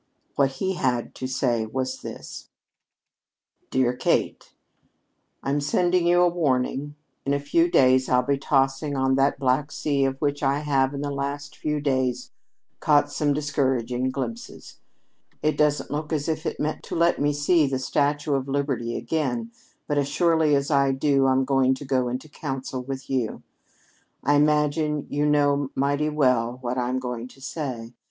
What 0.35 0.53
he 0.53 0.73
had 0.73 1.13
to 1.13 1.27
say 1.27 1.67
was 1.67 2.01
this: 2.01 2.49
"DEAREST 3.69 3.99
KATE: 3.99 4.53
"I'm 5.43 5.61
sending 5.61 6.07
you 6.07 6.21
a 6.23 6.27
warning. 6.27 6.95
In 7.23 7.35
a 7.35 7.39
few 7.39 7.69
days 7.69 8.09
I'll 8.09 8.23
be 8.23 8.39
tossing 8.39 8.95
on 8.97 9.13
that 9.17 9.37
black 9.37 9.71
sea 9.71 10.03
of 10.05 10.17
which 10.19 10.41
I 10.41 10.61
have, 10.61 10.95
in 10.95 11.01
the 11.01 11.11
last 11.11 11.55
few 11.55 11.79
days, 11.79 12.31
caught 12.79 13.11
some 13.11 13.31
discouraging 13.31 14.09
glimpses. 14.09 14.79
It 15.43 15.55
doesn't 15.55 15.91
look 15.91 16.11
as 16.11 16.27
if 16.27 16.47
it 16.47 16.59
meant 16.59 16.81
to 16.85 16.95
let 16.95 17.21
me 17.21 17.31
see 17.31 17.67
the 17.67 17.77
Statue 17.77 18.33
of 18.33 18.47
Liberty 18.47 18.95
again, 18.97 19.51
but 19.87 19.99
as 19.99 20.07
surely 20.07 20.55
as 20.55 20.71
I 20.71 20.93
do, 20.93 21.27
I'm 21.27 21.45
going 21.45 21.75
to 21.75 21.85
go 21.85 22.07
into 22.07 22.27
council 22.27 22.81
with 22.81 23.07
you. 23.07 23.43
"I 24.23 24.33
imagine 24.33 25.05
you 25.11 25.27
know 25.27 25.69
mighty 25.75 26.09
well 26.09 26.57
what 26.61 26.79
I'm 26.79 26.97
going 26.97 27.27
to 27.27 27.39
say. 27.39 27.93